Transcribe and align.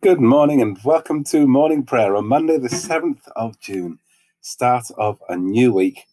Good 0.00 0.20
morning 0.20 0.62
and 0.62 0.78
welcome 0.84 1.24
to 1.24 1.48
morning 1.48 1.84
prayer 1.84 2.14
on 2.14 2.28
Monday, 2.28 2.56
the 2.56 2.68
7th 2.68 3.18
of 3.34 3.58
June, 3.58 3.98
start 4.40 4.84
of 4.96 5.18
a 5.28 5.36
new 5.36 5.72
week. 5.72 6.04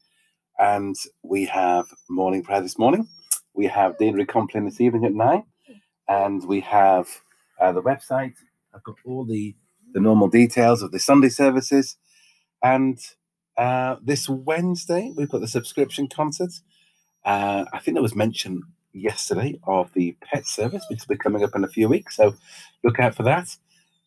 And 0.58 0.96
we 1.22 1.46
have 1.46 1.86
morning 2.10 2.42
prayer 2.42 2.62
this 2.62 2.80
morning. 2.80 3.08
We 3.54 3.68
have 3.68 4.00
Deanery 4.00 4.28
Compline 4.28 4.66
this 4.66 4.82
evening 4.82 5.06
at 5.06 5.14
9. 5.14 5.44
And 6.10 6.48
we 6.48 6.62
have 6.62 7.08
uh, 7.62 7.74
the 7.74 7.84
website. 7.84 8.34
I've 8.74 8.84
got 8.84 8.96
all 9.06 9.24
the, 9.24 9.56
the 9.94 10.00
normal 10.00 10.30
details 10.30 10.82
of 10.82 10.92
the 10.92 10.98
Sunday 10.98 11.30
services. 11.30 11.96
And 12.64 12.98
uh, 13.56 13.98
this 14.04 14.28
Wednesday, 14.28 15.14
we've 15.16 15.30
got 15.30 15.42
the 15.42 15.48
subscription 15.48 16.08
concert. 16.08 16.54
Uh, 17.24 17.66
I 17.72 17.78
think 17.78 17.94
there 17.94 18.02
was 18.02 18.16
mention 18.16 18.64
yesterday 18.94 19.60
of 19.68 19.94
the 19.94 20.18
pet 20.24 20.48
service, 20.48 20.84
which 20.90 21.02
will 21.08 21.16
be 21.16 21.20
coming 21.20 21.44
up 21.44 21.56
in 21.56 21.64
a 21.64 21.68
few 21.68 21.88
weeks. 21.88 22.16
So 22.16 22.36
look 22.84 23.00
out 23.00 23.14
for 23.14 23.22
that. 23.24 23.56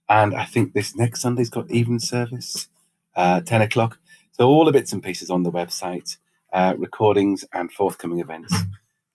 And 0.08 0.34
I 0.34 0.44
think 0.44 0.72
this 0.72 0.96
next 0.96 1.20
Sunday's 1.20 1.50
got 1.50 1.70
even 1.70 1.98
service, 2.00 2.68
uh, 3.16 3.40
10 3.40 3.62
o'clock. 3.62 3.98
So 4.32 4.46
all 4.48 4.64
the 4.64 4.72
bits 4.72 4.92
and 4.92 5.02
pieces 5.02 5.30
on 5.30 5.42
the 5.42 5.52
website, 5.52 6.16
uh, 6.52 6.74
recordings 6.78 7.44
and 7.52 7.70
forthcoming 7.72 8.20
events. 8.20 8.54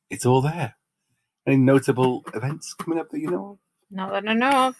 It's 0.09 0.25
all 0.25 0.41
there. 0.41 0.75
Any 1.47 1.57
notable 1.57 2.23
events 2.33 2.73
coming 2.73 2.99
up 2.99 3.09
that 3.09 3.19
you 3.19 3.31
know 3.31 3.51
of? 3.51 3.57
Not 3.89 4.11
that 4.11 4.29
I 4.29 4.33
know 4.33 4.67
of. 4.67 4.75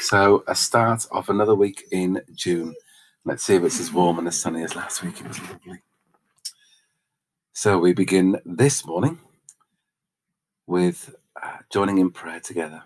So 0.00 0.44
a 0.46 0.54
start 0.54 1.06
of 1.10 1.28
another 1.28 1.54
week 1.54 1.84
in 1.90 2.20
June. 2.34 2.74
Let's 3.24 3.44
see 3.44 3.54
if 3.54 3.64
it's 3.64 3.80
as 3.80 3.92
warm 3.92 4.18
and 4.18 4.28
as 4.28 4.38
sunny 4.38 4.62
as 4.62 4.74
last 4.76 5.02
week. 5.02 5.20
It 5.20 5.28
was 5.28 5.40
lovely. 5.40 5.80
So 7.52 7.78
we 7.78 7.92
begin 7.94 8.40
this 8.44 8.84
morning 8.84 9.18
with 10.66 11.14
uh, 11.40 11.58
joining 11.70 11.98
in 11.98 12.10
prayer 12.10 12.40
together. 12.40 12.82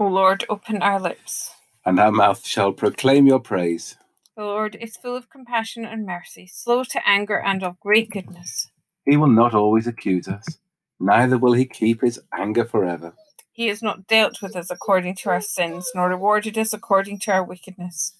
O 0.00 0.06
Lord, 0.06 0.46
open 0.48 0.80
our 0.80 0.98
lips. 0.98 1.50
And 1.84 2.00
our 2.00 2.10
mouth 2.10 2.46
shall 2.46 2.72
proclaim 2.72 3.26
your 3.26 3.38
praise. 3.38 3.98
The 4.34 4.44
Lord 4.44 4.74
is 4.80 4.96
full 4.96 5.14
of 5.14 5.28
compassion 5.28 5.84
and 5.84 6.06
mercy, 6.06 6.46
slow 6.46 6.84
to 6.84 7.06
anger 7.06 7.38
and 7.38 7.62
of 7.62 7.78
great 7.80 8.08
goodness. 8.08 8.70
He 9.04 9.18
will 9.18 9.28
not 9.28 9.52
always 9.52 9.86
accuse 9.86 10.26
us, 10.26 10.58
neither 10.98 11.36
will 11.36 11.52
he 11.52 11.66
keep 11.66 12.00
his 12.00 12.18
anger 12.32 12.64
forever. 12.64 13.12
He 13.52 13.66
has 13.66 13.82
not 13.82 14.06
dealt 14.06 14.40
with 14.40 14.56
us 14.56 14.70
according 14.70 15.16
to 15.16 15.28
our 15.28 15.42
sins, 15.42 15.90
nor 15.94 16.08
rewarded 16.08 16.56
us 16.56 16.72
according 16.72 17.18
to 17.20 17.32
our 17.32 17.44
wickedness. 17.44 18.14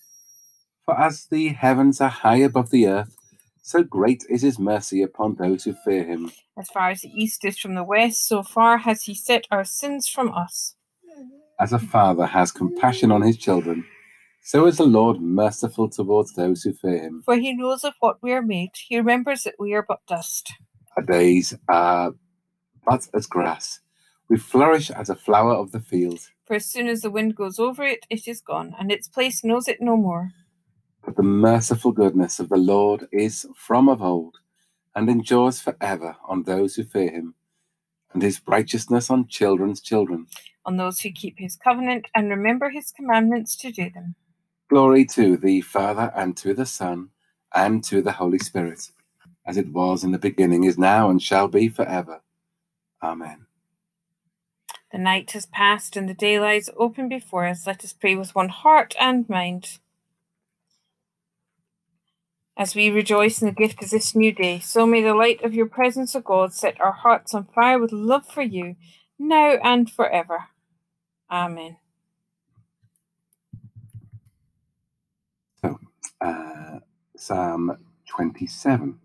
For 0.85 1.01
as 1.01 1.29
the 1.31 1.49
heavens 1.49 1.99
are 2.03 2.11
high 2.11 2.41
above 2.41 2.69
the 2.69 2.89
earth, 2.89 3.17
so 3.63 3.83
great 3.83 4.23
is 4.29 4.43
his 4.43 4.59
mercy 4.59 5.01
upon 5.01 5.37
those 5.37 5.65
who 5.65 5.73
fear 5.73 6.05
him. 6.05 6.31
As 6.59 6.69
far 6.69 6.91
as 6.91 7.01
the 7.01 7.13
east 7.15 7.43
is 7.47 7.59
from 7.59 7.75
the 7.75 7.85
west, 7.85 8.29
so 8.29 8.43
far 8.43 8.77
has 8.77 9.05
he 9.05 9.15
set 9.15 9.47
our 9.51 9.65
sins 9.65 10.07
from 10.07 10.35
us. 10.35 10.75
As 11.61 11.75
a 11.75 11.79
father 11.79 12.25
has 12.25 12.51
compassion 12.51 13.13
on 13.13 13.21
his 13.21 13.37
children, 13.37 13.85
so 14.43 14.65
is 14.65 14.79
the 14.79 14.87
Lord 14.87 15.21
merciful 15.21 15.91
towards 15.91 16.33
those 16.33 16.63
who 16.63 16.73
fear 16.73 17.03
him. 17.03 17.21
For 17.27 17.37
he 17.37 17.53
knows 17.53 17.85
of 17.85 17.93
what 18.01 18.17
we 18.23 18.33
are 18.33 18.41
made, 18.41 18.71
he 18.75 18.97
remembers 18.97 19.43
that 19.43 19.57
we 19.59 19.75
are 19.75 19.85
but 19.87 20.01
dust. 20.07 20.55
Our 20.97 21.03
days 21.03 21.55
are 21.69 22.13
but 22.87 23.07
as 23.13 23.27
grass. 23.27 23.81
We 24.31 24.39
flourish 24.39 24.91
as 24.91 25.11
a 25.11 25.15
flower 25.15 25.53
of 25.53 25.73
the 25.73 25.81
field. 25.81 26.21
For 26.47 26.55
as 26.55 26.65
soon 26.65 26.89
as 26.89 27.03
the 27.03 27.11
wind 27.11 27.37
goes 27.37 27.59
over 27.59 27.85
it, 27.85 28.07
it 28.09 28.27
is 28.27 28.41
gone, 28.41 28.75
and 28.79 28.91
its 28.91 29.07
place 29.07 29.45
knows 29.45 29.69
it 29.69 29.83
no 29.83 29.99
more. 29.99 30.31
But 31.05 31.17
the 31.17 31.23
merciful 31.23 31.93
goodness 31.93 32.41
of 32.41 32.49
the 32.49 32.57
Lord 32.57 33.07
is 33.13 33.47
from 33.55 33.91
of 33.91 34.01
old, 34.01 34.39
and 34.95 35.11
endures 35.11 35.61
forever 35.61 36.17
on 36.27 36.45
those 36.45 36.77
who 36.77 36.85
fear 36.85 37.11
him, 37.11 37.35
and 38.13 38.23
his 38.23 38.41
righteousness 38.47 39.11
on 39.11 39.27
children's 39.29 39.81
children, 39.81 40.27
On 40.65 40.77
those 40.77 41.01
who 41.01 41.11
keep 41.11 41.39
his 41.39 41.57
covenant 41.57 42.07
and 42.15 42.31
remember 42.31 42.71
his 42.71 42.91
commandments 42.93 43.57
to 43.57 43.71
do 43.71 43.91
them. 43.91 44.15
Glory 44.69 45.05
to 45.05 45.37
the 45.37 45.61
Father, 45.63 46.13
and 46.15 46.37
to 46.37 46.55
the 46.55 46.67
Son, 46.67 47.11
and 47.55 47.83
to 47.85 48.03
the 48.03 48.13
Holy 48.13 48.39
Spirit, 48.39 48.91
as 49.47 49.57
it 49.57 49.69
was 49.73 50.05
in 50.05 50.13
the 50.13 50.19
beginning, 50.19 50.65
is 50.65 50.79
now, 50.79 51.11
and 51.11 51.23
shall 51.23 51.49
be 51.49 51.69
forever. 51.69 52.21
Amen. 53.03 53.47
The 54.93 54.99
night 54.99 55.31
has 55.33 55.47
passed 55.47 55.97
and 55.97 56.09
the 56.09 56.15
day 56.15 56.41
lies 56.41 56.69
open 56.77 57.09
before 57.09 57.47
us. 57.47 57.67
Let 57.67 57.85
us 57.85 57.93
pray 57.93 58.17
with 58.17 58.35
one 58.35 58.49
heart 58.49 58.95
and 59.01 59.29
mind. 59.29 59.79
As 62.61 62.75
we 62.75 62.91
rejoice 62.91 63.41
in 63.41 63.49
the 63.49 63.55
gift 63.55 63.83
of 63.83 63.89
this 63.89 64.15
new 64.15 64.33
day, 64.33 64.59
so 64.59 64.85
may 64.85 65.03
the 65.03 65.15
light 65.15 65.43
of 65.43 65.55
your 65.55 65.65
presence, 65.65 66.15
O 66.15 66.21
God, 66.21 66.53
set 66.53 66.79
our 66.79 66.93
hearts 66.93 67.33
on 67.33 67.47
fire 67.55 67.79
with 67.79 67.91
love 67.91 68.27
for 68.27 68.43
you, 68.43 68.77
now 69.19 69.53
and 69.65 69.91
forever. 69.91 70.45
Amen. 71.31 71.79
So, 75.63 75.81
uh, 76.21 76.81
Psalm 77.17 77.79
27. 78.07 79.01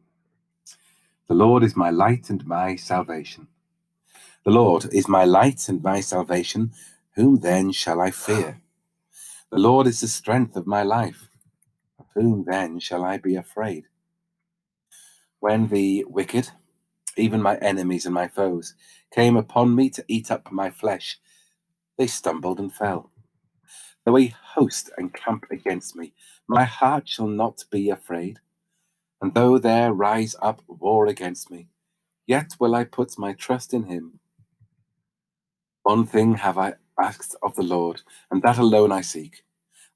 The 1.29 1.33
Lord 1.33 1.63
is 1.63 1.77
my 1.77 1.91
light 1.91 2.29
and 2.29 2.45
my 2.45 2.75
salvation. 2.75 3.47
The 4.43 4.51
Lord 4.51 4.87
is 4.91 5.07
my 5.07 5.23
light 5.23 5.69
and 5.69 5.81
my 5.81 6.01
salvation. 6.01 6.73
Whom 7.15 7.39
then 7.39 7.71
shall 7.71 8.01
I 8.01 8.11
fear? 8.11 8.59
The 9.49 9.59
Lord 9.59 9.87
is 9.87 10.01
the 10.01 10.09
strength 10.09 10.57
of 10.57 10.67
my 10.67 10.83
life. 10.83 11.29
Whom 12.15 12.45
then 12.47 12.79
shall 12.79 13.03
I 13.03 13.17
be 13.17 13.35
afraid? 13.35 13.85
When 15.39 15.67
the 15.67 16.05
wicked, 16.07 16.49
even 17.17 17.41
my 17.41 17.57
enemies 17.57 18.05
and 18.05 18.15
my 18.15 18.27
foes, 18.27 18.75
came 19.13 19.37
upon 19.37 19.75
me 19.75 19.89
to 19.91 20.05
eat 20.07 20.31
up 20.31 20.51
my 20.51 20.69
flesh, 20.69 21.19
they 21.97 22.07
stumbled 22.07 22.59
and 22.59 22.73
fell. 22.73 23.11
Though 24.05 24.17
a 24.17 24.27
host 24.27 24.89
encamp 24.97 25.45
against 25.51 25.95
me, 25.95 26.13
my 26.47 26.63
heart 26.63 27.07
shall 27.07 27.27
not 27.27 27.63
be 27.71 27.89
afraid. 27.89 28.39
And 29.21 29.33
though 29.33 29.57
there 29.57 29.93
rise 29.93 30.35
up 30.41 30.61
war 30.67 31.07
against 31.07 31.51
me, 31.51 31.69
yet 32.27 32.55
will 32.59 32.75
I 32.75 32.83
put 32.83 33.17
my 33.17 33.33
trust 33.33 33.73
in 33.73 33.83
him. 33.83 34.19
One 35.83 36.05
thing 36.05 36.35
have 36.35 36.57
I 36.57 36.75
asked 36.99 37.35
of 37.43 37.55
the 37.55 37.63
Lord, 37.63 38.01
and 38.31 38.41
that 38.43 38.57
alone 38.57 38.91
I 38.91 39.01
seek, 39.01 39.44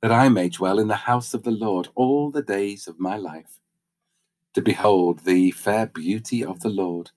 that 0.01 0.11
I 0.11 0.29
may 0.29 0.49
dwell 0.49 0.79
in 0.79 0.87
the 0.87 0.95
house 0.95 1.33
of 1.33 1.43
the 1.43 1.51
Lord 1.51 1.89
all 1.95 2.31
the 2.31 2.41
days 2.41 2.87
of 2.87 2.99
my 2.99 3.17
life, 3.17 3.59
to 4.53 4.61
behold 4.61 5.19
the 5.19 5.51
fair 5.51 5.87
beauty 5.87 6.43
of 6.43 6.61
the 6.61 6.69
Lord, 6.69 7.11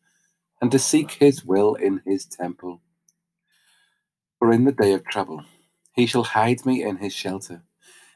and 0.61 0.71
to 0.73 0.79
seek 0.79 1.13
his 1.13 1.45
will 1.45 1.75
in 1.75 2.03
his 2.07 2.25
temple. 2.25 2.81
For 4.39 4.53
in 4.53 4.65
the 4.65 4.73
day 4.73 4.93
of 4.93 5.05
trouble 5.05 5.45
he 5.95 6.07
shall 6.07 6.25
hide 6.25 6.67
me 6.67 6.83
in 6.83 6.97
his 6.97 7.13
shelter. 7.13 7.63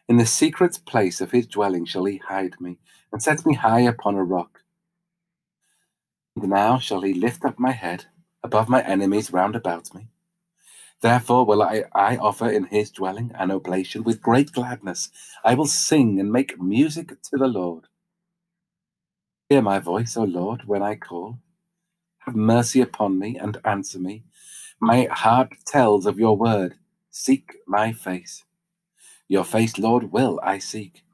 In 0.09 0.16
the 0.16 0.27
secret 0.27 0.81
place 0.87 1.21
of 1.21 1.33
his 1.33 1.47
dwelling 1.47 1.84
shall 1.84 2.04
he 2.04 2.19
hide 2.19 2.60
me, 2.60 2.78
and 3.12 3.22
set 3.22 3.47
me 3.47 3.54
high 3.54 3.81
upon 3.81 4.15
a 4.16 4.25
rock. 4.25 4.60
And 6.37 6.50
now 6.50 6.78
shall 6.78 7.00
he 7.03 7.15
lift 7.15 7.44
up 7.44 7.59
my 7.59 7.72
head 7.72 8.06
above 8.43 8.69
my 8.69 8.83
enemies 8.83 9.33
round 9.33 9.56
about 9.56 9.94
me. 9.94 10.09
Therefore 11.03 11.47
will 11.47 11.62
I, 11.62 11.84
I 11.95 12.17
offer 12.17 12.51
in 12.51 12.65
his 12.67 12.91
dwelling 12.91 13.33
an 13.39 13.51
oblation 13.51 14.05
with 14.05 14.23
great 14.23 14.53
gladness. 14.53 15.11
I 15.45 15.55
will 15.55 15.67
sing 15.67 16.21
and 16.21 16.33
make 16.33 16.61
music 16.61 17.09
to 17.23 17.37
the 17.39 17.49
Lord. 17.49 17.84
Hear 19.51 19.62
my 19.62 19.79
voice, 19.79 20.17
O 20.17 20.25
Lord, 20.25 20.62
when 20.67 20.83
I 20.83 20.97
call. 20.97 21.39
Have 22.21 22.37
mercy 22.37 22.81
upon 22.81 23.19
me 23.19 23.39
and 23.39 23.59
answer 23.65 23.99
me. 23.99 24.25
My 24.81 25.09
heart 25.11 25.53
tells 25.67 26.07
of 26.07 26.19
your 26.19 26.37
word. 26.37 26.77
Seek 27.11 27.55
my 27.67 27.93
face. 27.93 28.45
Your 29.28 29.45
face, 29.45 29.78
Lord, 29.78 30.13
will 30.13 30.41
I 30.43 30.59
seek. 30.59 31.05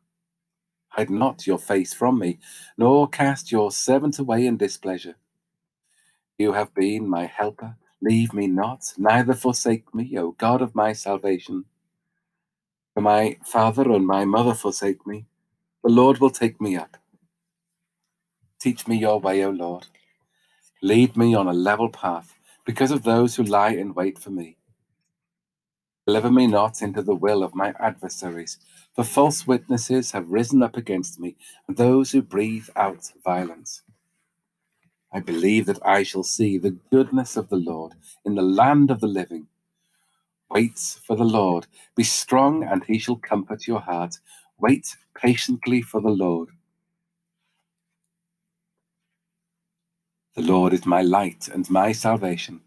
Hide 0.91 1.11
not 1.11 1.47
your 1.47 1.59
face 1.59 1.95
from 1.95 2.19
me, 2.19 2.39
nor 2.79 3.09
cast 3.09 3.53
your 3.53 3.73
servant 3.73 4.19
away 4.19 4.47
in 4.47 4.57
displeasure. 4.59 5.17
You 6.39 6.53
have 6.53 6.75
been 6.75 7.09
my 7.09 7.27
helper. 7.27 7.77
Leave 8.03 8.35
me 8.35 8.49
not, 8.49 8.95
neither 8.99 9.35
forsake 9.35 9.95
me, 9.95 10.19
O 10.19 10.33
God 10.33 10.63
of 10.63 10.75
my 10.77 10.93
salvation. 10.95 11.67
For 12.95 13.03
my 13.03 13.39
father 13.45 13.91
and 13.93 14.07
my 14.07 14.25
mother 14.27 14.55
forsake 14.55 15.07
me, 15.07 15.27
the 15.85 15.91
Lord 15.91 16.19
will 16.21 16.31
take 16.31 16.61
me 16.61 16.77
up. 16.77 16.99
Teach 18.61 18.89
me 18.89 18.97
your 18.99 19.21
way, 19.21 19.45
O 19.45 19.51
Lord. 19.51 19.87
Lead 20.83 21.17
me 21.17 21.35
on 21.35 21.49
a 21.49 21.55
level 21.55 21.91
path 21.91 22.35
because 22.67 22.91
of 22.93 23.05
those 23.05 23.37
who 23.37 23.45
lie 23.45 23.71
in 23.73 23.95
wait 23.95 24.19
for 24.19 24.31
me. 24.31 24.57
Deliver 26.07 26.31
me 26.33 26.49
not 26.49 26.83
into 26.83 27.03
the 27.03 27.15
will 27.15 27.45
of 27.45 27.55
my 27.55 27.75
adversaries, 27.81 28.59
for 28.95 29.05
false 29.05 29.47
witnesses 29.47 30.13
have 30.13 30.31
risen 30.31 30.63
up 30.63 30.77
against 30.77 31.21
me, 31.21 31.37
and 31.69 31.77
those 31.77 32.13
who 32.13 32.23
breathe 32.23 32.69
out 32.77 33.13
violence. 33.25 33.83
I 35.13 35.21
believe 35.21 35.67
that 35.67 35.85
I 35.87 36.03
shall 36.05 36.25
see 36.25 36.59
the 36.59 36.77
goodness 36.91 37.37
of 37.37 37.49
the 37.49 37.57
Lord 37.57 37.95
in 38.25 38.35
the 38.37 38.43
land 38.43 38.91
of 38.91 39.01
the 39.01 39.09
living. 39.09 39.49
Wait 40.51 40.79
for 41.07 41.17
the 41.17 41.25
Lord. 41.25 41.67
Be 41.97 42.05
strong, 42.05 42.65
and 42.65 42.85
he 42.85 42.99
shall 42.99 43.17
comfort 43.17 43.67
your 43.67 43.81
heart. 43.81 44.19
Wait 44.59 44.97
patiently 45.17 45.83
for 45.83 46.01
the 46.01 46.11
Lord. 46.11 46.51
The 50.37 50.43
Lord 50.43 50.73
is 50.73 50.87
my 50.87 51.03
light 51.03 51.49
and 51.53 51.69
my 51.71 51.93
salvation. 51.93 52.61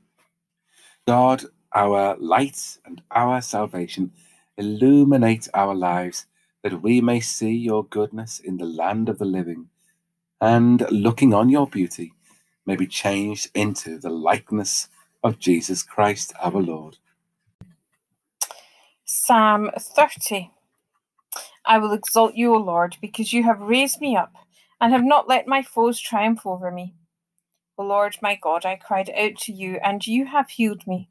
God 1.08 1.46
our 1.76 2.16
light 2.20 2.80
and 2.86 3.02
our 3.12 3.42
salvation, 3.42 4.12
illuminate 4.58 5.50
our 5.54 5.76
lives 5.76 6.26
that 6.64 6.82
we 6.82 7.02
may 7.02 7.20
see 7.20 7.52
your 7.54 7.86
goodness 7.86 8.40
in 8.40 8.58
the 8.58 8.66
land 8.66 9.10
of 9.10 9.20
the 9.20 9.26
living, 9.26 9.68
and 10.42 10.90
looking 10.92 11.34
on 11.34 11.50
your 11.50 11.68
beauty, 11.68 12.14
may 12.66 12.76
be 12.76 12.88
changed 12.88 13.50
into 13.54 13.98
the 13.98 14.10
likeness 14.10 14.90
of 15.24 15.40
Jesus 15.40 15.84
Christ 15.84 16.34
our 16.42 16.62
Lord. 16.62 16.98
Psalm 19.06 19.70
30 19.78 20.52
I 21.66 21.78
will 21.80 21.94
exalt 21.94 22.36
you, 22.36 22.54
O 22.54 22.58
Lord, 22.58 22.98
because 23.02 23.34
you 23.34 23.44
have 23.44 23.60
raised 23.60 24.00
me 24.00 24.16
up 24.16 24.34
and 24.80 24.94
have 24.94 25.04
not 25.04 25.28
let 25.28 25.48
my 25.48 25.64
foes 25.64 26.00
triumph 26.00 26.46
over 26.46 26.72
me. 26.72 26.94
O 27.78 27.84
Lord 27.84 28.16
my 28.22 28.38
God, 28.42 28.66
I 28.66 28.76
cried 28.76 29.10
out 29.10 29.38
to 29.40 29.52
you, 29.52 29.80
and 29.84 30.06
you 30.06 30.26
have 30.26 30.50
healed 30.50 30.86
me. 30.88 31.10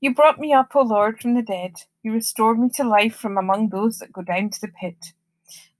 You 0.00 0.14
brought 0.14 0.38
me 0.38 0.52
up, 0.52 0.74
O 0.74 0.80
Lord, 0.80 1.20
from 1.20 1.34
the 1.34 1.42
dead. 1.42 1.74
You 2.02 2.12
restored 2.12 2.58
me 2.58 2.70
to 2.74 2.84
life 2.84 3.14
from 3.14 3.36
among 3.36 3.68
those 3.68 3.98
that 3.98 4.12
go 4.12 4.22
down 4.22 4.50
to 4.50 4.60
the 4.60 4.68
pit. 4.68 5.12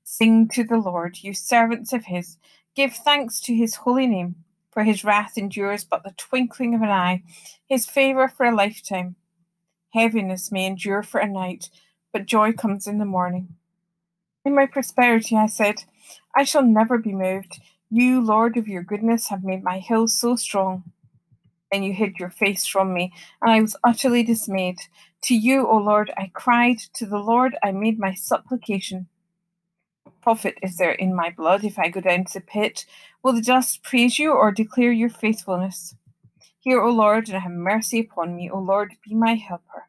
Sing 0.05 0.49
to 0.49 0.65
the 0.65 0.77
Lord, 0.77 1.19
you 1.23 1.33
servants 1.33 1.93
of 1.93 2.05
his. 2.05 2.37
Give 2.77 2.93
thanks 2.93 3.41
to 3.41 3.55
his 3.55 3.75
holy 3.75 4.07
name, 4.07 4.37
for 4.71 4.85
his 4.85 5.05
wrath 5.05 5.37
endures 5.37 5.85
but 5.85 6.05
the 6.05 6.15
twinkling 6.17 6.75
of 6.75 6.83
an 6.83 6.91
eye, 6.91 7.23
his 7.69 7.87
favour 7.87 8.29
for 8.29 8.47
a 8.47 8.55
lifetime. 8.55 9.17
Heaviness 9.93 10.53
may 10.53 10.67
endure 10.67 11.03
for 11.03 11.21
a 11.21 11.29
night, 11.29 11.69
but 12.13 12.27
joy 12.27 12.53
comes 12.53 12.87
in 12.87 12.99
the 12.99 13.05
morning. 13.05 13.57
In 14.45 14.55
my 14.55 14.67
prosperity, 14.67 15.37
I 15.37 15.47
said, 15.47 15.85
I 16.35 16.45
shall 16.45 16.63
never 16.63 16.97
be 16.97 17.13
moved. 17.13 17.61
You, 17.91 18.21
Lord 18.21 18.57
of 18.57 18.69
your 18.69 18.83
goodness, 18.83 19.29
have 19.29 19.45
made 19.45 19.63
my 19.63 19.79
hills 19.79 20.15
so 20.15 20.37
strong. 20.37 20.85
Then 21.71 21.83
you 21.83 21.93
hid 21.93 22.19
your 22.19 22.31
face 22.31 22.67
from 22.67 22.95
me, 22.95 23.13
and 23.43 23.51
I 23.51 23.61
was 23.61 23.77
utterly 23.85 24.23
dismayed. 24.23 24.79
To 25.25 25.35
you, 25.35 25.67
O 25.67 25.77
Lord, 25.77 26.11
I 26.17 26.31
cried. 26.33 26.79
To 26.95 27.07
the 27.07 27.19
Lord 27.19 27.57
I 27.63 27.73
made 27.73 27.99
my 27.99 28.15
supplication. 28.15 29.09
Profit 30.23 30.59
is 30.63 30.77
there 30.77 30.93
in 30.93 31.15
my 31.15 31.31
blood 31.31 31.65
if 31.65 31.79
I 31.79 31.89
go 31.89 32.01
down 32.01 32.25
to 32.27 32.35
the 32.35 32.41
pit? 32.41 32.85
Will 33.23 33.33
the 33.33 33.41
dust 33.41 33.83
praise 33.83 34.19
you 34.19 34.33
or 34.33 34.53
declare 34.53 34.93
your 34.93 35.09
faithfulness? 35.09 35.95
Hear, 36.59 36.81
O 36.81 36.91
Lord, 36.91 37.29
and 37.29 37.43
have 37.43 37.53
mercy 37.53 38.01
upon 38.01 38.37
me. 38.37 38.51
O 38.51 38.59
Lord, 38.59 38.95
be 39.03 39.15
my 39.15 39.35
helper. 39.35 39.87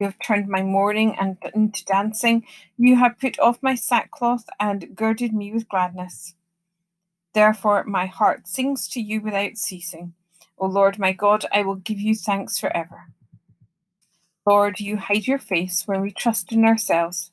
You 0.00 0.06
have 0.06 0.18
turned 0.18 0.48
my 0.48 0.62
mourning 0.62 1.16
and 1.18 1.36
into 1.54 1.84
dancing. 1.84 2.44
You 2.76 2.96
have 2.96 3.18
put 3.20 3.38
off 3.38 3.58
my 3.62 3.74
sackcloth 3.74 4.44
and 4.58 4.96
girded 4.96 5.32
me 5.32 5.52
with 5.52 5.68
gladness. 5.68 6.34
Therefore, 7.34 7.84
my 7.84 8.06
heart 8.06 8.48
sings 8.48 8.88
to 8.88 9.00
you 9.00 9.20
without 9.20 9.56
ceasing. 9.56 10.14
O 10.56 10.66
Lord 10.66 10.98
my 10.98 11.12
God, 11.12 11.46
I 11.52 11.62
will 11.62 11.76
give 11.76 12.00
you 12.00 12.14
thanks 12.14 12.58
forever. 12.58 13.06
Lord, 14.44 14.80
you 14.80 14.96
hide 14.96 15.26
your 15.26 15.38
face 15.38 15.84
when 15.86 16.00
we 16.00 16.10
trust 16.10 16.52
in 16.52 16.64
ourselves. 16.64 17.30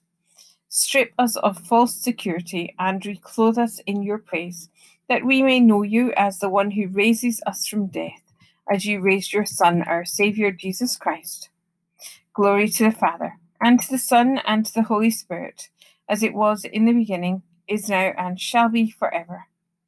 Strip 0.77 1.13
us 1.17 1.37
of 1.37 1.57
false 1.57 1.95
security 1.95 2.75
and 2.77 3.05
reclothe 3.05 3.57
us 3.57 3.79
in 3.85 4.03
your 4.03 4.17
praise, 4.17 4.69
that 5.07 5.23
we 5.23 5.41
may 5.41 5.57
know 5.57 5.83
you 5.83 6.11
as 6.17 6.39
the 6.39 6.49
one 6.49 6.69
who 6.69 6.89
raises 6.89 7.41
us 7.47 7.65
from 7.65 7.87
death, 7.87 8.21
as 8.69 8.85
you 8.85 8.99
raised 8.99 9.31
your 9.31 9.45
Son, 9.45 9.83
our 9.83 10.03
Saviour 10.03 10.51
Jesus 10.51 10.97
Christ. 10.97 11.47
Glory 12.33 12.67
to 12.67 12.83
the 12.83 12.91
Father, 12.91 13.37
and 13.61 13.81
to 13.81 13.89
the 13.89 13.97
Son, 13.97 14.41
and 14.45 14.65
to 14.65 14.73
the 14.73 14.83
Holy 14.83 15.09
Spirit, 15.09 15.69
as 16.09 16.21
it 16.23 16.33
was 16.33 16.65
in 16.65 16.83
the 16.83 16.91
beginning, 16.91 17.41
is 17.69 17.87
now, 17.87 18.11
and 18.17 18.37
shall 18.37 18.67
be 18.67 18.91
forever. 18.91 19.45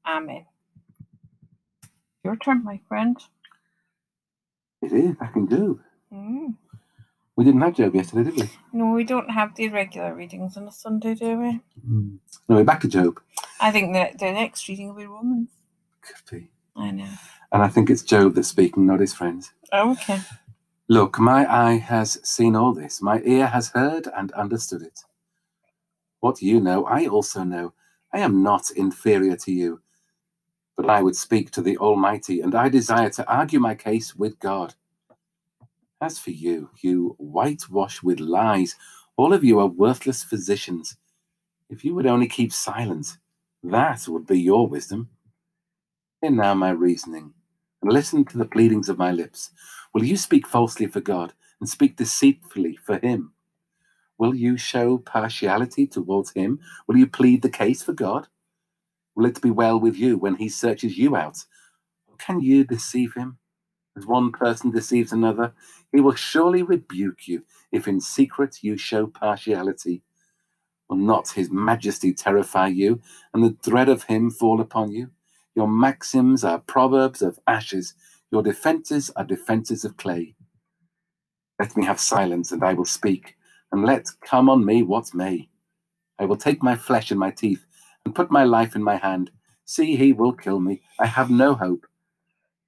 Amen. 0.07 0.45
Your 2.23 2.37
turn, 2.37 2.63
my 2.63 2.79
friend. 2.87 3.17
It 4.81 4.93
is, 4.93 5.17
I 5.19 5.27
can 5.27 5.47
do. 5.47 5.81
Mm. 6.13 6.55
We 7.37 7.45
didn't 7.45 7.61
have 7.61 7.75
Job 7.75 7.93
yesterday, 7.93 8.31
did 8.31 8.41
we? 8.41 8.49
No, 8.73 8.93
we 8.93 9.03
don't 9.03 9.29
have 9.29 9.55
the 9.55 9.69
regular 9.69 10.15
readings 10.15 10.57
on 10.57 10.67
a 10.67 10.71
Sunday, 10.71 11.13
do 11.13 11.37
we? 11.37 11.61
Mm. 11.87 12.17
No, 12.49 12.55
we're 12.55 12.63
back 12.63 12.81
to 12.81 12.87
Job. 12.87 13.19
I 13.61 13.71
think 13.71 13.93
the, 13.93 14.09
the 14.17 14.31
next 14.31 14.67
reading 14.67 14.87
will 14.87 14.95
be 14.95 15.05
Romans. 15.05 15.49
Could 16.01 16.15
be. 16.31 16.49
I 16.75 16.89
know. 16.89 17.07
And 17.51 17.61
I 17.61 17.67
think 17.67 17.91
it's 17.91 18.01
Job 18.01 18.33
that's 18.33 18.47
speaking, 18.47 18.87
not 18.87 18.99
his 18.99 19.13
friends. 19.13 19.51
Oh, 19.71 19.91
okay. 19.91 20.19
Look, 20.89 21.19
my 21.19 21.45
eye 21.45 21.77
has 21.77 22.19
seen 22.27 22.55
all 22.55 22.73
this, 22.73 23.03
my 23.03 23.21
ear 23.23 23.45
has 23.45 23.69
heard 23.69 24.07
and 24.17 24.31
understood 24.31 24.81
it. 24.81 25.01
What 26.21 26.41
you 26.41 26.59
know, 26.59 26.85
I 26.85 27.05
also 27.05 27.43
know. 27.43 27.73
I 28.11 28.19
am 28.19 28.41
not 28.41 28.71
inferior 28.71 29.35
to 29.37 29.51
you, 29.51 29.81
but 30.75 30.89
I 30.89 31.03
would 31.03 31.15
speak 31.15 31.51
to 31.51 31.61
the 31.61 31.77
Almighty, 31.77 32.41
and 32.41 32.55
I 32.55 32.69
desire 32.69 33.11
to 33.11 33.31
argue 33.31 33.59
my 33.59 33.75
case 33.75 34.15
with 34.15 34.39
God. 34.39 34.73
As 35.99 36.19
for 36.19 36.29
you, 36.29 36.69
you 36.79 37.15
whitewash 37.17 38.03
with 38.03 38.19
lies, 38.19 38.75
all 39.15 39.33
of 39.33 39.43
you 39.43 39.59
are 39.59 39.67
worthless 39.67 40.23
physicians. 40.23 40.95
If 41.69 41.83
you 41.83 41.95
would 41.95 42.05
only 42.05 42.27
keep 42.27 42.53
silent, 42.53 43.17
that 43.63 44.07
would 44.07 44.27
be 44.27 44.39
your 44.39 44.67
wisdom. 44.67 45.09
Hear 46.21 46.31
now 46.31 46.53
my 46.53 46.69
reasoning, 46.69 47.33
and 47.81 47.91
listen 47.91 48.25
to 48.25 48.37
the 48.37 48.45
pleadings 48.45 48.89
of 48.89 48.99
my 48.99 49.11
lips. 49.11 49.49
Will 49.93 50.03
you 50.03 50.17
speak 50.17 50.45
falsely 50.45 50.85
for 50.85 51.01
God 51.01 51.33
and 51.59 51.67
speak 51.67 51.97
deceitfully 51.97 52.75
for 52.75 52.99
him? 52.99 53.33
Will 54.19 54.35
you 54.35 54.55
show 54.55 54.99
partiality 54.99 55.87
towards 55.87 56.31
him? 56.31 56.59
Will 56.87 56.97
you 56.97 57.07
plead 57.07 57.41
the 57.41 57.49
case 57.49 57.81
for 57.81 57.93
God? 57.93 58.27
Will 59.15 59.25
it 59.25 59.41
be 59.41 59.49
well 59.49 59.79
with 59.79 59.95
you 59.95 60.17
when 60.17 60.35
he 60.35 60.47
searches 60.47 60.95
you 60.97 61.15
out? 61.15 61.43
Can 62.19 62.39
you 62.39 62.63
deceive 62.63 63.15
him? 63.15 63.39
As 63.97 64.05
one 64.05 64.31
person 64.31 64.71
deceives 64.71 65.13
another, 65.13 65.53
he 65.91 66.01
will 66.01 66.15
surely 66.15 66.63
rebuke 66.63 67.27
you 67.27 67.43
if 67.73 67.89
in 67.89 68.01
secret 68.01 68.59
you 68.63 68.77
show 68.77 69.07
partiality. 69.07 70.03
Will 70.89 70.97
not 70.97 71.29
his 71.31 71.51
majesty 71.51 72.13
terrify 72.13 72.67
you, 72.67 73.01
and 73.33 73.43
the 73.43 73.57
dread 73.69 73.89
of 73.89 74.03
him 74.03 74.31
fall 74.31 74.61
upon 74.61 74.91
you? 74.91 75.09
Your 75.55 75.67
maxims 75.67 76.43
are 76.45 76.59
proverbs 76.59 77.23
of 77.23 77.39
ashes, 77.47 77.95
your 78.31 78.43
defences 78.43 79.09
are 79.17 79.25
defences 79.25 79.83
of 79.83 79.97
clay. 79.97 80.35
Let 81.59 81.75
me 81.75 81.85
have 81.85 81.99
silence, 81.99 82.51
and 82.51 82.63
I 82.63 82.73
will 82.75 82.85
speak, 82.85 83.37
and 83.71 83.83
let 83.85 84.07
come 84.21 84.49
on 84.49 84.65
me 84.65 84.83
what 84.83 85.15
may. 85.15 85.49
I 86.19 86.25
will 86.25 86.37
take 86.37 86.63
my 86.63 86.75
flesh 86.75 87.11
in 87.11 87.17
my 87.17 87.31
teeth, 87.31 87.65
and 88.05 88.15
put 88.15 88.31
my 88.31 88.45
life 88.45 88.75
in 88.75 88.83
my 88.83 88.97
hand. 88.97 89.31
See, 89.65 89.95
he 89.97 90.13
will 90.13 90.33
kill 90.33 90.59
me. 90.59 90.83
I 90.99 91.07
have 91.07 91.31
no 91.31 91.55
hope, 91.55 91.86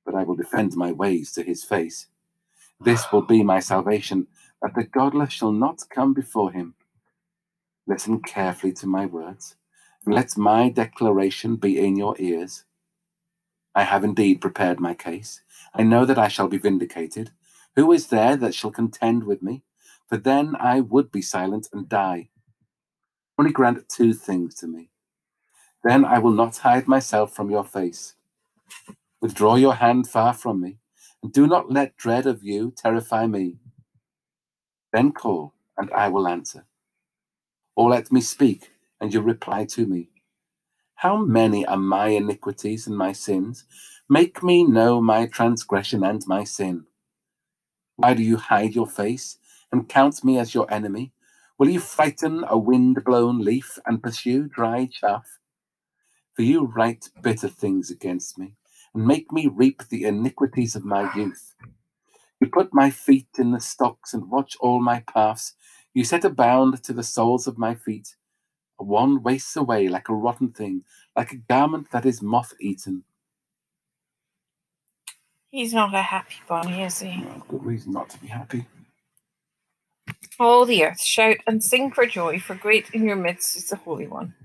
but 0.09 0.17
I 0.19 0.23
will 0.23 0.35
defend 0.35 0.75
my 0.75 0.91
ways 0.91 1.31
to 1.33 1.43
his 1.43 1.63
face. 1.63 2.07
This 2.81 3.11
will 3.11 3.21
be 3.21 3.43
my 3.43 3.59
salvation, 3.59 4.25
that 4.59 4.73
the 4.73 4.83
godless 4.83 5.31
shall 5.31 5.51
not 5.51 5.83
come 5.93 6.15
before 6.15 6.51
him. 6.51 6.73
Listen 7.85 8.19
carefully 8.19 8.73
to 8.73 8.87
my 8.87 9.05
words, 9.05 9.55
and 10.03 10.15
let 10.15 10.35
my 10.35 10.69
declaration 10.69 11.57
be 11.57 11.77
in 11.77 11.95
your 11.95 12.15
ears. 12.17 12.63
I 13.75 13.83
have 13.83 14.03
indeed 14.03 14.41
prepared 14.41 14.79
my 14.79 14.95
case. 14.95 15.41
I 15.75 15.83
know 15.83 16.05
that 16.05 16.17
I 16.17 16.27
shall 16.27 16.47
be 16.47 16.57
vindicated. 16.57 17.29
Who 17.75 17.91
is 17.91 18.07
there 18.07 18.35
that 18.35 18.55
shall 18.55 18.71
contend 18.71 19.25
with 19.25 19.43
me? 19.43 19.61
For 20.07 20.17
then 20.17 20.55
I 20.59 20.79
would 20.79 21.11
be 21.11 21.21
silent 21.21 21.69
and 21.71 21.87
die. 21.87 22.29
Only 23.37 23.51
grant 23.51 23.87
two 23.87 24.13
things 24.13 24.55
to 24.55 24.65
me. 24.67 24.89
Then 25.83 26.03
I 26.03 26.17
will 26.17 26.31
not 26.31 26.57
hide 26.57 26.87
myself 26.87 27.31
from 27.35 27.51
your 27.51 27.63
face. 27.63 28.15
Withdraw 29.21 29.55
your 29.55 29.75
hand 29.75 30.07
far 30.07 30.33
from 30.33 30.61
me, 30.61 30.77
and 31.21 31.33
do 31.33 31.45
not 31.45 31.71
let 31.71 31.97
dread 31.97 32.25
of 32.25 32.41
you 32.43 32.71
terrify 32.71 33.27
me. 33.27 33.57
Then 34.93 35.11
call, 35.11 35.53
and 35.77 35.91
I 35.91 36.07
will 36.07 36.27
answer. 36.27 36.65
Or 37.75 37.89
let 37.89 38.11
me 38.13 38.21
speak, 38.21 38.71
and 39.01 39.13
you 39.13 39.19
reply 39.21 39.65
to 39.65 39.85
me. 39.85 40.09
How 40.95 41.17
many 41.17 41.65
are 41.65 41.77
my 41.77 42.07
iniquities 42.09 42.87
and 42.87 42.97
my 42.97 43.11
sins? 43.11 43.65
Make 44.09 44.41
me 44.41 44.63
know 44.63 45.01
my 45.01 45.27
transgression 45.27 46.03
and 46.03 46.25
my 46.25 46.45
sin. 46.45 46.85
Why 47.97 48.13
do 48.13 48.23
you 48.23 48.37
hide 48.37 48.73
your 48.73 48.87
face 48.87 49.37
and 49.71 49.89
count 49.89 50.23
me 50.23 50.37
as 50.37 50.53
your 50.53 50.71
enemy? 50.73 51.11
Will 51.57 51.69
you 51.69 51.81
frighten 51.81 52.45
a 52.47 52.57
wind 52.57 53.03
blown 53.03 53.39
leaf 53.39 53.77
and 53.85 54.01
pursue 54.01 54.47
dry 54.47 54.87
chaff? 54.91 55.39
For 56.35 56.43
you 56.43 56.65
write 56.67 57.09
bitter 57.21 57.49
things 57.49 57.91
against 57.91 58.37
me 58.37 58.55
and 58.93 59.05
make 59.05 59.31
me 59.31 59.47
reap 59.47 59.83
the 59.89 60.05
iniquities 60.05 60.75
of 60.75 60.85
my 60.85 61.13
youth. 61.15 61.53
You 62.39 62.47
put 62.47 62.73
my 62.73 62.89
feet 62.89 63.27
in 63.37 63.51
the 63.51 63.59
stocks 63.59 64.13
and 64.13 64.29
watch 64.29 64.55
all 64.59 64.81
my 64.81 65.01
paths. 65.01 65.53
You 65.93 66.03
set 66.03 66.25
a 66.25 66.29
bound 66.29 66.83
to 66.83 66.93
the 66.93 67.03
soles 67.03 67.47
of 67.47 67.57
my 67.57 67.75
feet. 67.75 68.15
One 68.77 69.23
wastes 69.23 69.55
away 69.57 69.89
like 69.89 70.09
a 70.09 70.15
rotten 70.15 70.51
thing, 70.51 70.83
like 71.15 71.33
a 71.33 71.37
garment 71.37 71.91
that 71.91 72.05
is 72.05 72.21
moth 72.21 72.53
eaten. 72.61 73.03
He's 75.51 75.73
not 75.73 75.93
a 75.93 76.01
happy 76.01 76.35
bunny, 76.47 76.83
is 76.83 76.99
he? 76.99 77.25
Well, 77.25 77.45
good 77.47 77.65
reason 77.65 77.93
not 77.93 78.09
to 78.11 78.19
be 78.19 78.27
happy. 78.27 78.67
All 80.39 80.65
the 80.65 80.85
earth 80.85 81.01
shout 81.01 81.37
and 81.47 81.63
sing 81.63 81.91
for 81.91 82.05
joy, 82.05 82.39
for 82.39 82.55
great 82.55 82.89
in 82.93 83.03
your 83.05 83.15
midst 83.17 83.57
is 83.57 83.69
the 83.69 83.75
Holy 83.77 84.07
One. 84.07 84.35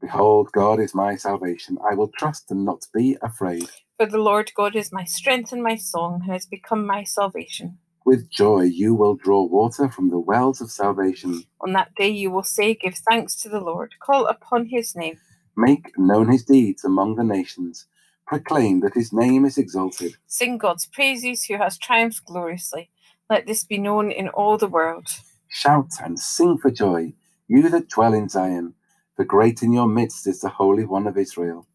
Behold, 0.00 0.50
God 0.52 0.80
is 0.80 0.94
my 0.94 1.16
salvation. 1.16 1.78
I 1.88 1.94
will 1.94 2.10
trust 2.18 2.50
and 2.50 2.64
not 2.64 2.86
be 2.94 3.16
afraid. 3.22 3.68
For 3.96 4.06
the 4.06 4.18
Lord 4.18 4.52
God 4.54 4.76
is 4.76 4.92
my 4.92 5.04
strength 5.04 5.52
and 5.52 5.62
my 5.62 5.76
song, 5.76 6.20
and 6.22 6.32
has 6.32 6.46
become 6.46 6.86
my 6.86 7.02
salvation. 7.02 7.78
With 8.04 8.30
joy 8.30 8.62
you 8.62 8.94
will 8.94 9.16
draw 9.16 9.42
water 9.42 9.88
from 9.88 10.08
the 10.08 10.20
wells 10.20 10.60
of 10.60 10.70
salvation. 10.70 11.44
On 11.60 11.72
that 11.72 11.94
day 11.96 12.08
you 12.08 12.30
will 12.30 12.44
say, 12.44 12.74
Give 12.74 12.94
thanks 12.94 13.34
to 13.42 13.48
the 13.48 13.60
Lord, 13.60 13.94
call 14.00 14.26
upon 14.26 14.66
his 14.66 14.94
name. 14.94 15.18
Make 15.56 15.98
known 15.98 16.30
his 16.30 16.44
deeds 16.44 16.84
among 16.84 17.16
the 17.16 17.24
nations. 17.24 17.86
Proclaim 18.26 18.80
that 18.80 18.94
his 18.94 19.12
name 19.12 19.44
is 19.44 19.58
exalted. 19.58 20.12
Sing 20.26 20.58
God's 20.58 20.86
praises 20.86 21.44
who 21.44 21.56
has 21.56 21.76
triumphed 21.76 22.24
gloriously. 22.24 22.90
Let 23.28 23.46
this 23.46 23.64
be 23.64 23.78
known 23.78 24.10
in 24.10 24.28
all 24.28 24.56
the 24.56 24.68
world. 24.68 25.08
Shout 25.48 25.90
and 26.02 26.18
sing 26.18 26.58
for 26.58 26.70
joy, 26.70 27.14
you 27.48 27.68
that 27.68 27.88
dwell 27.88 28.14
in 28.14 28.28
Zion. 28.28 28.74
For 29.18 29.24
great 29.24 29.64
in 29.64 29.72
your 29.72 29.88
midst 29.88 30.28
is 30.28 30.42
the 30.42 30.48
Holy 30.48 30.84
One 30.84 31.08
of 31.08 31.18
Israel. 31.18 31.66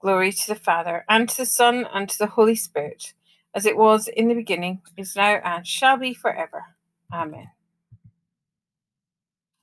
Glory 0.00 0.30
to 0.30 0.46
the 0.46 0.54
Father, 0.54 1.04
and 1.08 1.28
to 1.28 1.38
the 1.38 1.44
Son, 1.44 1.88
and 1.92 2.08
to 2.08 2.16
the 2.16 2.28
Holy 2.28 2.54
Spirit, 2.54 3.14
as 3.52 3.66
it 3.66 3.76
was 3.76 4.06
in 4.06 4.28
the 4.28 4.34
beginning, 4.36 4.80
is 4.96 5.16
now, 5.16 5.40
and 5.44 5.66
shall 5.66 5.96
be 5.96 6.14
forever. 6.14 6.62
Amen. 7.12 7.48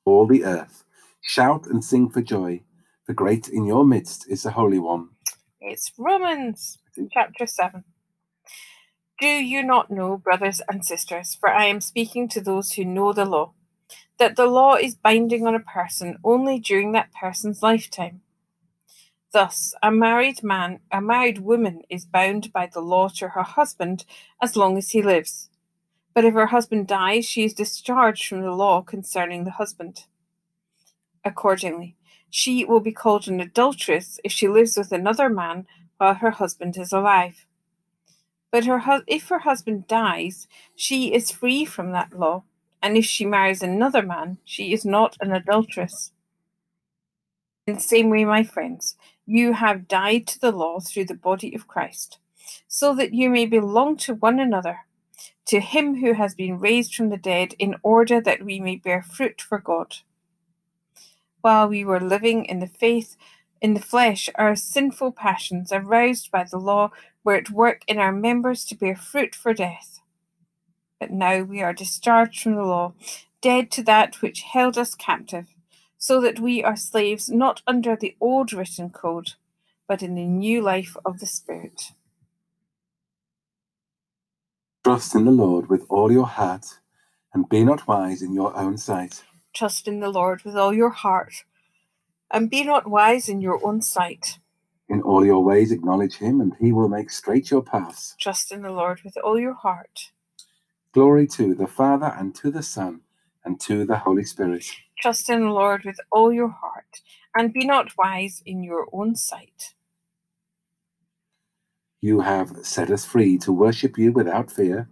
All 0.04 0.28
the 0.28 0.44
earth, 0.44 0.84
shout 1.22 1.68
and 1.68 1.82
sing 1.82 2.10
for 2.10 2.22
joy. 2.22 2.64
For 3.06 3.14
great 3.14 3.48
in 3.48 3.64
your 3.64 3.86
midst 3.86 4.30
is 4.30 4.44
the 4.44 4.52
Holy 4.52 4.80
One. 4.80 5.12
It's 5.62 5.90
Romans 5.98 6.80
chapter 7.14 7.48
7. 7.48 7.86
Do 9.22 9.28
you 9.28 9.64
not 9.64 9.90
know, 9.90 10.18
brothers 10.18 10.62
and 10.68 10.84
sisters, 10.86 11.38
for 11.40 11.48
I 11.48 11.68
am 11.68 11.80
speaking 11.80 12.28
to 12.28 12.42
those 12.42 12.74
who 12.74 12.84
know 12.84 13.14
the 13.14 13.24
law, 13.24 13.54
that 14.22 14.38
the 14.38 14.48
law 14.48 14.75
is 14.78 14.96
binding 14.96 15.48
on 15.48 15.56
a 15.56 15.62
person 15.62 16.20
only 16.24 16.60
during 16.60 16.94
that 16.94 17.13
person's 17.13 17.63
lifetime? 17.63 18.22
Thus, 19.34 19.74
a 19.84 19.92
married 19.92 20.44
man, 20.44 20.80
a 20.92 21.01
married 21.01 21.40
woman 21.40 21.82
is 21.90 22.06
bound 22.06 22.54
by 22.54 22.70
the 22.74 22.82
law 22.82 23.10
to 23.18 23.30
her 23.30 23.44
husband 23.44 24.06
as 24.42 24.58
long 24.58 24.78
as 24.78 24.92
he 24.92 25.01
lives. 25.04 25.50
But 26.16 26.25
if 26.25 26.34
her 26.36 26.48
husband 26.48 26.88
dies, 26.88 27.25
she 27.25 27.46
is 27.46 27.54
discharged 27.56 28.28
from 28.28 28.42
the 28.42 28.51
law 28.51 28.82
concerning 28.84 29.46
the 29.46 29.51
husband. 29.51 30.06
Accordingly, 31.25 31.98
she 32.30 32.66
will 32.66 32.82
be 32.82 32.94
called 32.94 33.28
an 33.28 33.42
adulteress 33.42 34.20
if 34.24 34.32
she 34.32 34.48
lives 34.48 34.78
with 34.78 34.92
another 34.92 35.30
man 35.30 35.68
while 35.98 36.16
her 36.16 36.32
husband 36.32 36.78
is 36.78 36.94
alive. 36.94 37.46
But 38.51 38.66
her 38.66 38.80
hu- 38.80 39.04
if 39.08 39.30
her 39.30 39.40
husband 39.40 39.88
dies, 39.88 40.48
she 40.75 41.13
is 41.13 41.32
free 41.32 41.66
from 41.66 41.92
that 41.92 42.18
law, 42.18 42.44
and 42.82 42.98
if 42.98 43.06
she 43.06 43.26
marries 43.26 43.62
another 43.62 44.02
man, 44.02 44.38
she 44.44 44.74
is 44.74 44.86
not 44.86 45.18
an 45.22 45.32
adulteress. 45.32 46.12
In 47.68 47.76
the 47.76 47.82
same 47.82 48.10
way, 48.10 48.26
my 48.26 48.44
friends, 48.44 48.96
you 49.26 49.54
have 49.54 49.88
died 49.88 50.28
to 50.28 50.40
the 50.40 50.52
law 50.52 50.80
through 50.80 51.06
the 51.06 51.14
body 51.14 51.54
of 51.56 51.68
Christ, 51.68 52.18
so 52.68 52.96
that 52.96 53.14
you 53.14 53.30
may 53.30 53.46
belong 53.46 53.98
to 53.98 54.16
one 54.16 54.40
another, 54.40 54.80
to 55.46 55.60
him 55.60 56.02
who 56.02 56.14
has 56.14 56.34
been 56.34 56.60
raised 56.60 56.96
from 56.96 57.10
the 57.10 57.18
dead, 57.18 57.54
in 57.60 57.76
order 57.84 58.20
that 58.20 58.44
we 58.44 58.60
may 58.60 58.76
bear 58.76 59.02
fruit 59.02 59.42
for 59.42 59.60
God. 59.60 59.98
While 61.42 61.70
we 61.70 61.86
were 61.86 62.00
living 62.00 62.46
in 62.46 62.60
the 62.60 62.68
faith, 62.68 63.16
in 63.62 63.76
the 63.76 63.80
flesh, 63.80 64.30
our 64.36 64.56
sinful 64.56 65.14
passions, 65.14 65.72
aroused 65.72 66.32
by 66.32 66.44
the 66.44 66.58
law, 66.58 66.92
were 67.24 67.36
at 67.36 67.52
work 67.52 67.84
in 67.88 68.00
our 68.00 68.12
members 68.12 68.66
to 68.66 68.76
bear 68.76 68.96
fruit 68.96 69.36
for 69.36 69.54
death. 69.54 70.00
But 71.01 71.10
now 71.10 71.41
we 71.41 71.63
are 71.63 71.74
discharged 71.74 72.43
from 72.43 72.53
the 72.53 72.63
law, 72.63 72.93
dead 73.41 73.72
to 73.72 73.81
that 73.86 74.22
which 74.22 74.43
held 74.43 74.77
us 74.77 74.93
captive, 74.93 75.48
so 75.98 76.22
that 76.22 76.39
we 76.39 76.63
are 76.63 76.75
slaves 76.75 77.27
not 77.27 77.63
under 77.65 77.96
the 77.96 78.15
old 78.22 78.53
written 78.53 78.91
code, 78.91 79.31
but 79.88 80.03
in 80.03 80.13
the 80.13 80.27
new 80.27 80.62
life 80.62 80.96
of 81.03 81.20
the 81.20 81.25
Spirit. 81.25 81.93
Trust 84.84 85.15
in 85.15 85.25
the 85.25 85.31
Lord 85.31 85.70
with 85.70 85.88
all 85.89 86.12
your 86.12 86.27
heart, 86.27 86.77
and 87.34 87.50
be 87.50 87.63
not 87.63 87.88
wise 87.88 88.22
in 88.22 88.36
your 88.36 88.55
own 88.55 88.77
sight. 88.77 89.24
Trust 89.55 89.88
in 89.88 90.01
the 90.01 90.10
Lord 90.10 90.43
with 90.43 90.55
all 90.55 90.72
your 90.72 90.91
heart, 90.91 91.46
and 92.29 92.48
be 92.48 92.63
not 92.63 92.88
wise 92.88 93.27
in 93.27 93.41
your 93.41 93.60
own 93.65 93.81
sight. 93.81 94.38
In 94.88 95.01
all 95.01 95.25
your 95.25 95.43
ways 95.43 95.72
acknowledge 95.72 96.17
him, 96.17 96.39
and 96.39 96.53
he 96.60 96.72
will 96.72 96.89
make 96.89 97.10
straight 97.10 97.50
your 97.50 97.63
paths. 97.63 98.15
Trust 98.20 98.51
in 98.51 98.62
the 98.62 98.70
Lord 98.72 99.01
with 99.03 99.17
all 99.17 99.39
your 99.39 99.55
heart. 99.55 100.12
Glory 100.93 101.25
to 101.25 101.55
the 101.55 101.67
Father, 101.67 102.13
and 102.17 102.36
to 102.36 102.51
the 102.51 102.62
Son, 102.62 103.01
and 103.45 103.60
to 103.62 103.86
the 103.86 103.98
Holy 103.98 104.25
Spirit. 104.25 104.65
Trust 105.00 105.29
in 105.29 105.41
the 105.41 105.51
Lord 105.51 105.83
with 105.86 105.98
all 106.12 106.33
your 106.33 106.50
heart, 106.50 107.01
and 107.33 107.53
be 107.53 107.65
not 107.65 107.98
wise 107.98 108.43
in 108.45 108.62
your 108.62 108.88
own 108.91 109.15
sight. 109.15 109.74
You 112.01 112.19
have 112.21 112.65
set 112.65 112.89
us 112.91 113.05
free 113.05 113.38
to 113.38 113.53
worship 113.53 113.98
you 113.98 114.12
without 114.12 114.51
fear, 114.51 114.89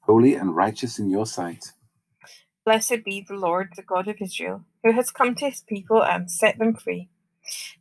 holy 0.00 0.36
and 0.36 0.56
righteous 0.56 0.98
in 0.98 1.10
your 1.10 1.26
sight. 1.26 1.72
Blessed 2.64 3.04
be 3.04 3.20
the 3.20 3.34
Lord, 3.34 3.72
the 3.76 3.82
God 3.82 4.08
of 4.08 4.16
Israel, 4.20 4.64
who 4.82 4.92
has 4.92 5.10
come 5.10 5.34
to 5.34 5.50
his 5.50 5.60
people 5.60 6.02
and 6.02 6.30
set 6.30 6.58
them 6.58 6.74
free. 6.74 7.08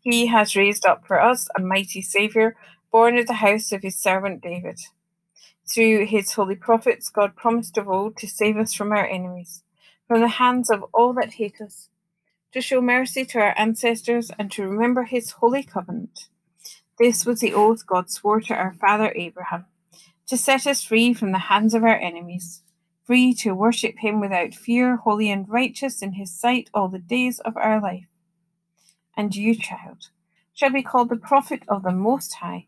He 0.01 0.25
has 0.27 0.55
raised 0.55 0.85
up 0.85 1.05
for 1.05 1.21
us 1.21 1.47
a 1.55 1.61
mighty 1.61 2.01
Saviour, 2.01 2.55
born 2.91 3.17
of 3.17 3.27
the 3.27 3.33
house 3.33 3.71
of 3.71 3.83
his 3.83 3.95
servant 3.95 4.41
David. 4.41 4.79
Through 5.73 6.07
his 6.07 6.33
holy 6.33 6.55
prophets, 6.55 7.09
God 7.09 7.37
promised 7.37 7.77
of 7.77 7.87
old 7.87 8.17
to 8.17 8.27
save 8.27 8.57
us 8.57 8.73
from 8.73 8.91
our 8.91 9.05
enemies, 9.05 9.63
from 10.05 10.19
the 10.19 10.27
hands 10.27 10.69
of 10.69 10.83
all 10.93 11.13
that 11.13 11.35
hate 11.35 11.61
us, 11.61 11.87
to 12.51 12.59
show 12.59 12.81
mercy 12.81 13.23
to 13.25 13.39
our 13.39 13.53
ancestors, 13.57 14.31
and 14.37 14.51
to 14.51 14.67
remember 14.67 15.03
his 15.03 15.31
holy 15.31 15.63
covenant. 15.63 16.27
This 16.99 17.25
was 17.25 17.39
the 17.39 17.53
oath 17.53 17.87
God 17.87 18.11
swore 18.11 18.41
to 18.41 18.53
our 18.53 18.73
father 18.73 19.13
Abraham, 19.15 19.65
to 20.27 20.35
set 20.35 20.67
us 20.67 20.83
free 20.83 21.13
from 21.13 21.31
the 21.31 21.37
hands 21.37 21.73
of 21.73 21.83
our 21.83 21.97
enemies, 21.97 22.63
free 23.05 23.33
to 23.35 23.55
worship 23.55 23.99
him 23.99 24.19
without 24.19 24.53
fear, 24.53 24.97
holy 24.97 25.31
and 25.31 25.47
righteous 25.47 26.01
in 26.01 26.13
his 26.13 26.37
sight 26.37 26.69
all 26.73 26.89
the 26.89 26.99
days 26.99 27.39
of 27.39 27.55
our 27.55 27.81
life. 27.81 28.07
And 29.15 29.33
you, 29.33 29.55
child, 29.55 30.09
shall 30.53 30.71
be 30.71 30.83
called 30.83 31.07
the 31.07 31.15
prophet 31.15 31.63
of 31.69 31.83
the 31.83 31.93
Most 31.93 32.33
High, 32.35 32.67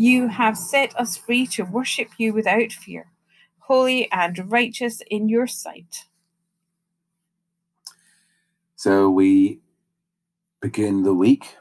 You 0.00 0.28
have 0.28 0.56
set 0.56 0.94
us 0.94 1.16
free 1.16 1.44
to 1.48 1.64
worship 1.64 2.10
you 2.18 2.32
without 2.32 2.70
fear, 2.70 3.10
holy 3.58 4.08
and 4.12 4.52
righteous 4.52 5.02
in 5.10 5.28
your 5.28 5.48
sight. 5.48 6.04
So 8.76 9.10
we 9.10 9.58
begin 10.62 11.02
the 11.02 11.14
week 11.14 11.56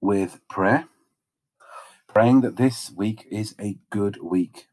with 0.00 0.40
prayer, 0.48 0.86
praying 2.08 2.40
that 2.40 2.56
this 2.56 2.90
week 2.96 3.26
is 3.30 3.54
a 3.60 3.76
good 3.90 4.22
week. 4.22 4.68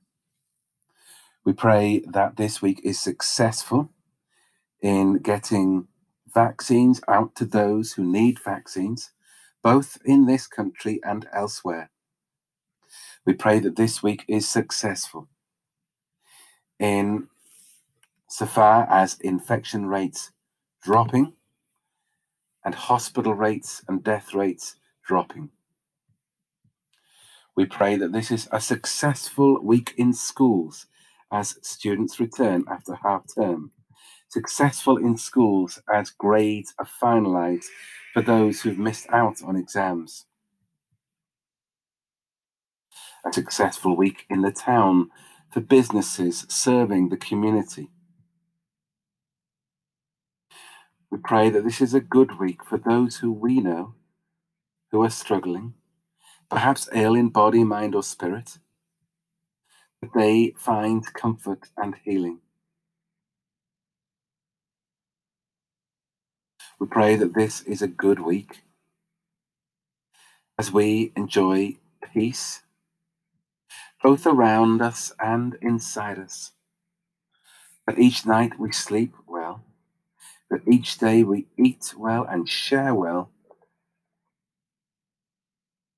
We 1.44 1.52
pray 1.52 2.06
that 2.10 2.38
this 2.38 2.62
week 2.62 2.80
is 2.86 3.02
successful 3.02 3.90
in 4.82 5.18
getting 5.18 5.90
vaccines 6.34 7.02
out 7.10 7.36
to 7.36 7.44
those 7.44 7.92
who 7.92 8.06
need 8.06 8.40
vaccines, 8.40 9.12
both 9.62 9.98
in 10.06 10.26
this 10.26 10.48
country 10.48 11.02
and 11.04 11.28
elsewhere. 11.34 11.92
We 13.28 13.34
pray 13.34 13.60
that 13.60 13.76
this 13.76 14.02
week 14.02 14.24
is 14.30 14.48
successful 14.48 15.28
in 16.80 17.28
so 18.30 18.46
far 18.46 18.88
as 18.90 19.20
infection 19.20 19.88
rates 19.88 20.32
dropping 20.82 21.34
and 22.64 22.74
hospital 22.74 23.34
rates 23.34 23.84
and 23.86 24.02
death 24.02 24.34
rates 24.34 24.78
dropping. 25.06 25.50
We 27.54 27.66
pray 27.66 27.98
that 27.98 28.14
this 28.14 28.32
is 28.32 28.48
a 28.50 28.62
successful 28.62 29.62
week 29.62 29.94
in 29.98 30.14
schools 30.14 30.86
as 31.30 31.58
students 31.62 32.22
return 32.22 32.64
after 32.72 32.96
half 32.96 33.24
term. 33.36 33.72
Successful 34.30 34.96
in 34.96 35.18
schools 35.18 35.82
as 35.94 36.12
grades 36.12 36.74
are 36.80 36.88
finalised 37.04 37.66
for 38.14 38.22
those 38.22 38.62
who've 38.62 38.80
missed 38.80 39.08
out 39.10 39.44
on 39.44 39.58
exams 39.58 40.27
a 43.28 43.34
successful 43.34 43.96
week 43.96 44.26
in 44.30 44.42
the 44.42 44.52
town 44.52 45.10
for 45.52 45.62
businesses 45.62 46.46
serving 46.50 47.10
the 47.10 47.18
community. 47.18 47.90
We 51.12 51.18
pray 51.24 51.50
that 51.50 51.64
this 51.64 51.82
is 51.82 51.94
a 51.94 52.00
good 52.00 52.40
week 52.40 52.64
for 52.64 52.78
those 52.78 53.18
who 53.18 53.32
we 53.32 53.60
know 53.60 53.96
who 54.92 55.04
are 55.04 55.10
struggling, 55.10 55.74
perhaps 56.50 56.90
ill 56.94 57.16
in 57.16 57.30
body, 57.30 57.64
mind, 57.64 57.96
or 57.96 58.04
spirit, 58.04 58.58
that 60.02 60.12
they 60.16 60.54
find 60.58 61.14
comfort 61.14 61.70
and 61.78 61.96
healing. 62.04 62.40
We 66.80 66.88
pray 66.88 67.16
that 67.16 67.34
this 67.34 67.62
is 67.62 67.82
a 67.82 67.88
good 67.88 68.20
week 68.20 68.62
as 70.58 70.72
we 70.72 71.12
enjoy 71.16 71.76
peace 72.14 72.62
both 74.04 74.26
around 74.26 74.82
us 74.82 75.12
and 75.20 75.58
inside 75.62 76.20
us. 76.20 76.52
That 77.86 78.00
each 78.00 78.26
night 78.26 78.60
we 78.60 78.72
sleep 78.72 79.14
well, 79.28 79.64
that 80.50 80.68
each 80.68 80.98
day 80.98 81.24
we 81.24 81.48
eat 81.58 81.94
well 81.98 82.26
and 82.30 82.48
share 82.48 82.94
well. 82.94 83.30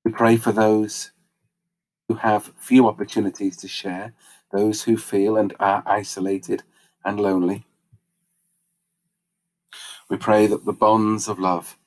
We 0.06 0.12
pray 0.12 0.38
for 0.38 0.52
those 0.52 1.12
who 2.08 2.16
have 2.16 2.54
few 2.58 2.88
opportunities 2.88 3.58
to 3.58 3.68
share, 3.68 4.14
those 4.52 4.84
who 4.84 4.98
feel 4.98 5.38
and 5.38 5.54
are 5.60 5.84
isolated 5.86 6.64
and 7.06 7.20
lonely. 7.20 7.66
We 10.10 10.18
pray 10.18 10.48
that 10.48 10.66
the 10.66 10.74
bonds 10.74 11.28
of 11.28 11.38
love 11.38 11.78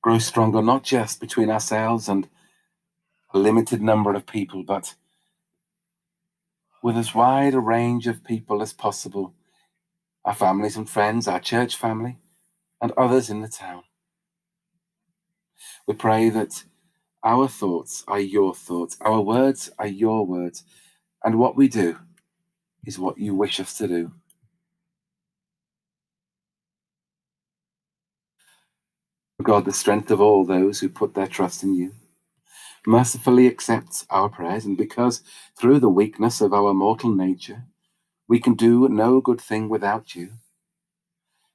grow 0.00 0.18
stronger, 0.18 0.62
not 0.62 0.82
just 0.84 1.20
between 1.20 1.50
ourselves 1.50 2.08
and 2.08 2.28
a 3.34 3.38
limited 3.38 3.82
number 3.82 4.14
of 4.14 4.26
people, 4.26 4.62
but 4.62 4.94
with 6.82 6.96
as 6.96 7.14
wide 7.14 7.54
a 7.54 7.60
range 7.60 8.06
of 8.06 8.24
people 8.24 8.62
as 8.62 8.72
possible 8.72 9.34
our 10.24 10.34
families 10.34 10.76
and 10.76 10.90
friends, 10.90 11.26
our 11.26 11.40
church 11.40 11.74
family, 11.76 12.18
and 12.82 12.92
others 12.92 13.30
in 13.30 13.40
the 13.40 13.48
town. 13.48 13.82
We 15.86 15.94
pray 15.94 16.28
that 16.28 16.64
our 17.24 17.48
thoughts 17.48 18.04
are 18.06 18.20
your 18.20 18.54
thoughts, 18.54 18.98
our 19.00 19.22
words 19.22 19.70
are 19.78 19.86
your 19.86 20.26
words, 20.26 20.64
and 21.24 21.38
what 21.38 21.56
we 21.56 21.66
do 21.66 21.96
is 22.84 22.98
what 22.98 23.18
you 23.18 23.34
wish 23.34 23.58
us 23.58 23.78
to 23.78 23.88
do. 23.88 24.12
God, 29.42 29.64
the 29.64 29.72
strength 29.72 30.10
of 30.10 30.20
all 30.20 30.44
those 30.44 30.80
who 30.80 30.88
put 30.88 31.14
their 31.14 31.26
trust 31.26 31.62
in 31.62 31.74
you 31.74 31.92
mercifully 32.86 33.46
accepts 33.46 34.06
our 34.10 34.28
prayers, 34.28 34.64
and 34.64 34.76
because 34.76 35.22
through 35.56 35.78
the 35.80 35.88
weakness 35.88 36.40
of 36.40 36.52
our 36.52 36.72
mortal 36.72 37.14
nature 37.14 37.64
we 38.28 38.38
can 38.38 38.54
do 38.54 38.88
no 38.88 39.20
good 39.20 39.40
thing 39.40 39.68
without 39.68 40.14
you, 40.14 40.32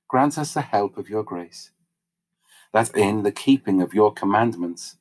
grant 0.08 0.38
us 0.38 0.54
the 0.54 0.62
help 0.62 0.98
of 0.98 1.10
your 1.10 1.24
grace, 1.24 1.72
that 2.74 2.96
in 2.96 3.24
the 3.24 3.32
keeping 3.32 3.82
of 3.82 3.94
your 3.94 4.12
commandments 4.14 4.98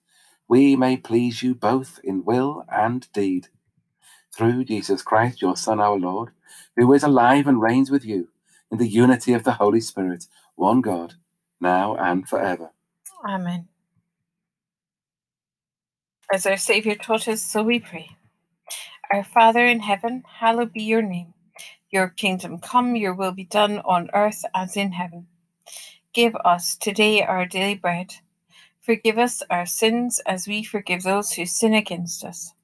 we 0.49 0.77
may 0.77 0.97
please 0.97 1.43
you 1.43 1.55
both 1.55 1.99
in 2.05 2.25
will 2.25 2.65
and 2.71 3.11
deed. 3.13 3.49
Through 4.35 4.65
Jesus 4.65 5.03
Christ, 5.03 5.41
your 5.43 5.57
Son, 5.57 5.81
our 5.81 5.99
Lord, 5.99 6.31
who 6.77 6.93
is 6.93 7.03
alive 7.03 7.47
and 7.47 7.61
reigns 7.61 7.91
with 7.91 8.05
you 8.05 8.29
in 8.71 8.79
the 8.79 8.89
unity 8.89 9.33
of 9.33 9.45
the 9.45 9.53
Holy 9.53 9.81
Spirit, 9.81 10.27
one 10.57 10.81
God, 10.81 11.15
now 11.61 11.97
and 11.97 12.29
forever. 12.29 12.71
Amen. 13.27 13.69
As 16.33 16.47
our 16.47 16.57
Saviour 16.57 16.95
taught 16.95 17.29
us, 17.29 17.43
so 17.43 17.63
we 17.63 17.79
pray. 17.79 18.09
Our 19.13 19.23
Father 19.23 19.67
in 19.67 19.81
heaven, 19.81 20.23
hallowed 20.41 20.73
be 20.73 20.83
your 20.83 21.03
name. 21.03 21.35
Your 21.91 22.09
kingdom 22.09 22.59
come, 22.59 22.97
your 22.97 23.13
will 23.13 23.33
be 23.33 23.45
done 23.45 23.81
on 23.81 24.09
earth 24.15 24.43
as 24.55 24.75
in 24.75 24.93
heaven. 24.93 25.27
Give 26.15 26.35
us 26.37 26.75
today 26.75 27.23
our 27.23 27.45
daily 27.45 27.75
bread. 27.75 28.15
Forgive 28.81 29.19
us 29.19 29.43
our 29.51 29.67
sins 29.67 30.23
as 30.25 30.49
we 30.49 30.65
forgive 30.65 31.03
those 31.03 31.33
who 31.33 31.45
sin 31.45 31.75
against 31.75 32.25
us. 32.25 32.55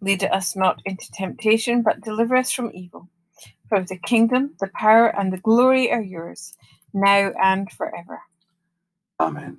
Lead 0.00 0.24
us 0.24 0.56
not 0.56 0.82
into 0.84 1.08
temptation, 1.12 1.82
but 1.82 2.00
deliver 2.00 2.34
us 2.34 2.50
from 2.50 2.72
evil. 2.74 3.08
For 3.68 3.80
the 3.80 3.96
kingdom, 3.96 4.56
the 4.58 4.70
power, 4.74 5.06
and 5.06 5.32
the 5.32 5.38
glory 5.38 5.92
are 5.92 6.02
yours, 6.02 6.54
now 6.92 7.32
and 7.40 7.70
forever. 7.70 8.22
Amen. 9.20 9.58